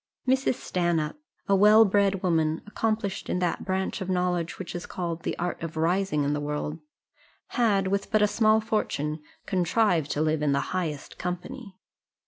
Mrs. 0.27 0.55
Stanhope, 0.55 1.17
a 1.47 1.55
well 1.55 1.85
bred 1.85 2.23
woman, 2.23 2.63
accomplished 2.65 3.29
in 3.29 3.37
that 3.37 3.63
branch 3.65 4.01
of 4.01 4.09
knowledge 4.09 4.57
which 4.57 4.73
is 4.73 4.87
called 4.87 5.21
the 5.21 5.37
art 5.37 5.61
of 5.61 5.77
rising 5.77 6.23
in 6.23 6.33
the 6.33 6.39
world, 6.39 6.79
had, 7.49 7.87
with 7.87 8.09
but 8.09 8.23
a 8.23 8.27
small 8.27 8.59
fortune, 8.59 9.21
contrived 9.45 10.09
to 10.09 10.21
live 10.23 10.41
in 10.41 10.53
the 10.53 10.71
highest 10.73 11.19
company. 11.19 11.75